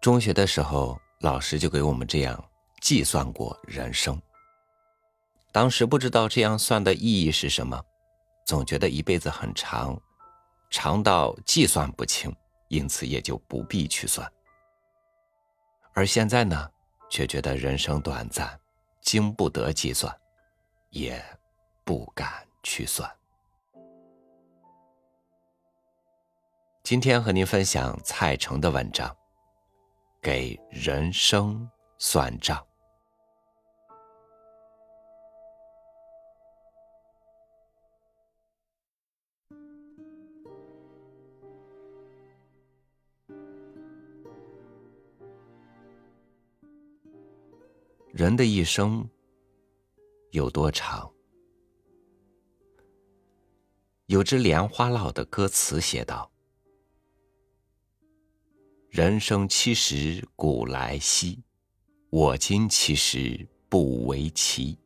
[0.00, 2.42] 中学的时候，老师就给我们这样
[2.80, 4.20] 计算过人生。
[5.50, 7.82] 当时不知道这样算的意义是什么，
[8.46, 10.00] 总觉得一辈子很长，
[10.70, 12.34] 长到计算不清，
[12.68, 14.30] 因此也就不必去算。
[15.94, 16.70] 而现在呢，
[17.10, 18.56] 却觉得人生短暂，
[19.00, 20.16] 经不得计算，
[20.90, 21.20] 也
[21.82, 23.10] 不敢去算。
[26.84, 29.10] 今天和您分享蔡成的文章，
[30.30, 32.58] 《给人生算账》。
[48.12, 49.08] 人的一生
[50.32, 51.10] 有多长？
[54.04, 56.30] 有支莲花落的歌词写道。
[58.90, 61.42] 人生七十古来稀，
[62.08, 64.78] 我今七十不为奇。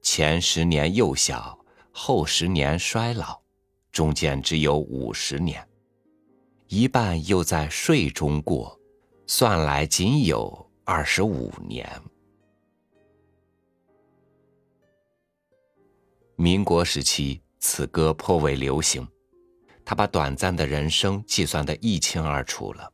[0.00, 1.58] 前十年幼小，
[1.90, 3.42] 后十年衰老，
[3.90, 5.68] 中间只有五十年，
[6.68, 8.78] 一半又在睡中过，
[9.26, 12.00] 算来仅有二十五年。
[16.36, 19.06] 民国时期，此歌颇为流行，
[19.84, 22.92] 他把短暂的人生计算得一清二楚了。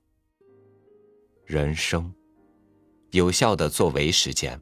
[1.53, 2.11] 人生
[3.11, 4.59] 有效的作为时间，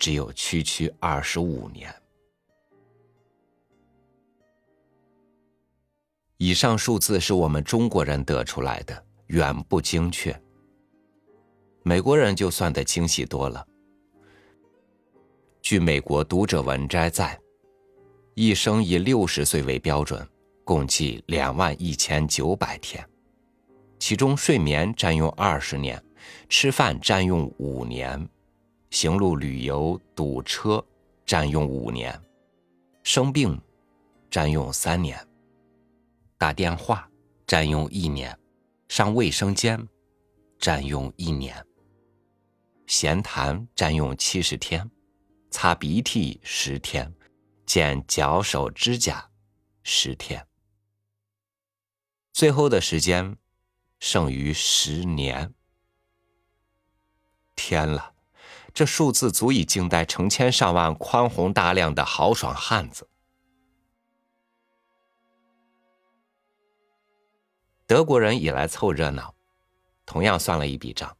[0.00, 1.94] 只有区区二十五年。
[6.38, 10.36] 以上数字是我们中国人得出来的，远不精确。
[11.84, 13.64] 美国人就算得精细多了。
[15.62, 17.40] 据美国读者文摘载，
[18.34, 20.28] 一生以六十岁为标准，
[20.64, 23.08] 共计两万一千九百天，
[24.00, 26.02] 其中睡眠占用二十年。
[26.48, 28.28] 吃饭占用五年，
[28.90, 30.84] 行路旅游堵车
[31.26, 32.20] 占用五年，
[33.02, 33.60] 生病
[34.30, 35.18] 占用三年，
[36.36, 37.08] 打电话
[37.46, 38.38] 占用一年，
[38.88, 39.86] 上卫生间
[40.58, 41.64] 占用一年，
[42.86, 44.90] 闲谈占用七十天，
[45.50, 47.12] 擦鼻涕十天，
[47.66, 49.30] 剪脚手指甲
[49.82, 50.46] 十天，
[52.32, 53.36] 最后的时间
[54.00, 55.52] 剩余十年。
[57.58, 58.12] 天了，
[58.72, 63.08] 这数字足以惊呆成千上万宽宏大量的豪爽汉子。
[67.84, 69.34] 德国人也来凑热闹，
[70.06, 71.16] 同样算了一笔账。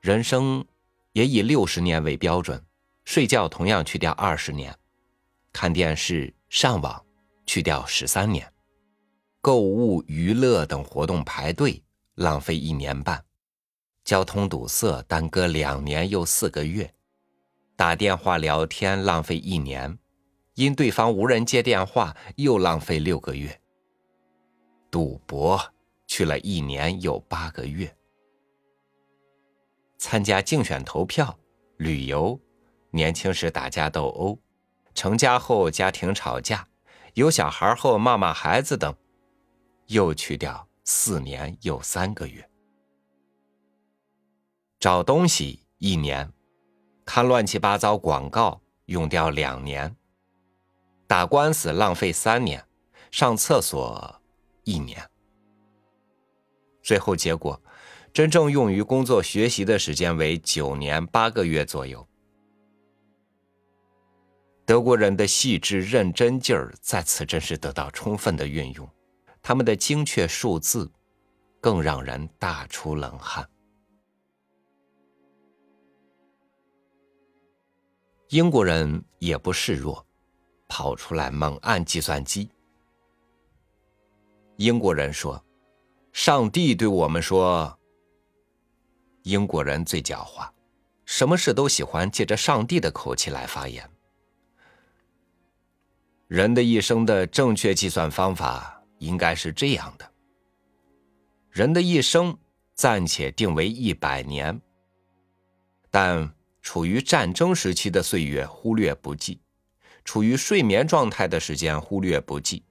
[0.00, 0.64] 人生
[1.12, 2.64] 也以六十年为标准，
[3.04, 4.74] 睡觉同样去掉二十年，
[5.52, 7.04] 看电视、上网
[7.44, 8.50] 去掉十三年，
[9.40, 11.82] 购物、娱乐等活动排队
[12.14, 13.25] 浪费一年半。
[14.06, 16.94] 交通堵塞耽搁两年又四个月，
[17.74, 19.98] 打电话聊天浪费一年，
[20.54, 23.60] 因对方无人接电话又浪费六个月。
[24.92, 25.60] 赌博
[26.06, 27.96] 去了一年又八个月，
[29.98, 31.36] 参加竞选投票、
[31.76, 32.38] 旅游，
[32.92, 34.38] 年轻时打架斗殴，
[34.94, 36.68] 成家后家庭吵架，
[37.14, 38.94] 有小孩后骂骂孩子等，
[39.88, 42.48] 又去掉四年又三个月。
[44.78, 46.30] 找东西一年，
[47.04, 49.96] 看乱七八糟广告用掉两年，
[51.06, 52.62] 打官司浪费三年，
[53.10, 54.20] 上厕所
[54.64, 55.02] 一年，
[56.82, 57.60] 最后结果，
[58.12, 62.06] 真正用于工作学习的时间为九年八个月左右。
[64.66, 68.88] 德国人的细致认真劲儿在此真是得到充分的运用，
[69.40, 70.90] 他们的精确数字
[71.62, 73.48] 更让人大出冷汗。
[78.28, 80.04] 英国人也不示弱，
[80.66, 82.50] 跑出来猛按计算机。
[84.56, 85.42] 英国人说
[86.12, 87.78] ：“上帝对我们说。”
[89.22, 90.48] 英国人最狡猾，
[91.04, 93.88] 什么事都喜欢借着上帝的口气来发言。
[96.26, 100.12] 人的一生的正确计算方法应该是这样的：
[101.50, 102.36] 人的一生
[102.74, 104.60] 暂且定为一百年，
[105.92, 106.35] 但。
[106.66, 109.40] 处于战争时期的岁月忽略不计，
[110.04, 112.64] 处于睡眠状态的时间忽略不计，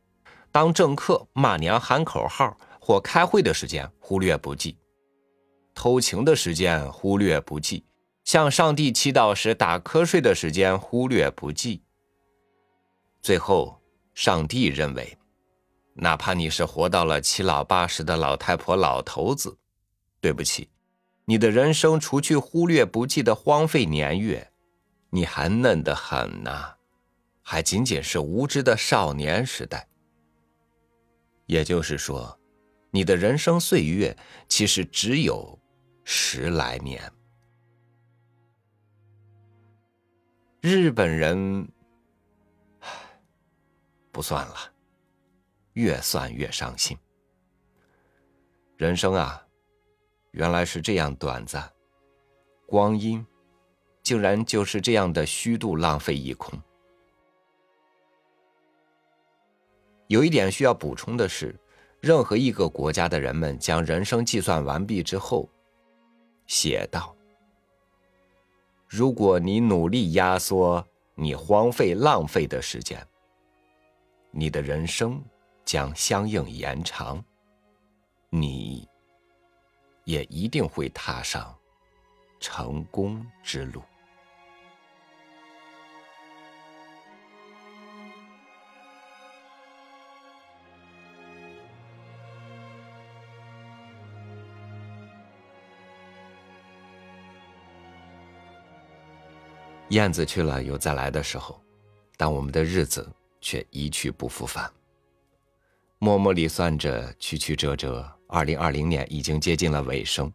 [0.51, 4.77] 当政客骂娘喊口号或开会的时间忽略不计，
[5.73, 7.85] 偷情的时间忽略不计，
[8.25, 11.81] 向上帝祈祷时打瞌睡的时间忽略不计。
[13.21, 13.81] 最后，
[14.13, 15.17] 上帝认为，
[15.93, 19.57] 哪怕你是活到了七老八十的老太婆、老头子，
[20.19, 20.67] 对不起，
[21.25, 24.51] 你的人生除去忽略不计的荒废年月，
[25.09, 26.75] 你还嫩得很呢，
[27.41, 29.87] 还仅仅是无知的少年时代。
[31.47, 32.39] 也就是说，
[32.91, 34.15] 你的人生岁月
[34.47, 35.59] 其实只有
[36.03, 37.11] 十来年。
[40.61, 41.67] 日本人，
[44.11, 44.55] 不算了，
[45.73, 46.97] 越算越伤心。
[48.75, 49.44] 人生啊，
[50.35, 51.71] 原来是这样短暂，
[52.65, 53.25] 光阴
[54.03, 56.61] 竟然就是这样的虚度浪费一空。
[60.07, 61.57] 有一点需要补充的是，
[62.01, 65.49] 任何一个国家的人们将人生计算完毕之后，
[66.47, 67.15] 写道。
[68.89, 70.85] 如果你努力压缩
[71.15, 73.01] 你荒废浪费的时间，
[74.31, 75.23] 你的人生
[75.63, 77.23] 将相应延长，
[78.29, 78.85] 你
[80.05, 81.53] 也一定会踏上
[82.39, 83.83] 成功之路。
[99.89, 101.61] 燕子去了，有再来的时候，
[102.17, 103.07] 但我们的日子
[103.39, 104.71] 却一去不复返。
[105.99, 110.31] 默默里算着，曲曲折折，二零二零年已经接近了尾声，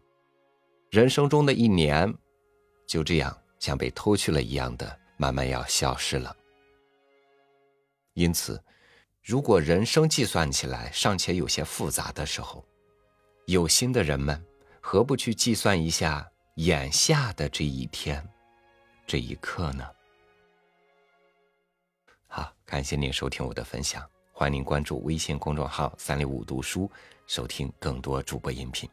[0.90, 2.12] 人生中的一年，
[2.86, 6.34] 就这样像被偷去了一样的，慢慢要消失了。
[8.14, 8.62] 因此，
[9.22, 12.64] 如果人生计算起来尚且有些复杂的时候，
[13.46, 14.40] 有心的人们，
[14.80, 18.26] 何不去计算一下眼下的这一天？
[19.06, 19.84] 这一刻呢？
[22.28, 26.88] 好，感谢您收听我的分享，欢迎您关注微信公众号“三六五读书”，
[27.30, 28.90] 收听更多主播音频。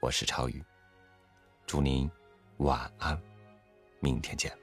[0.00, 0.64] 我是超宇，
[1.66, 2.10] 祝您
[2.56, 3.20] 晚安，
[4.00, 4.59] 明天见。